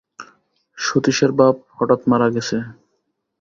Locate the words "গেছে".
2.35-2.57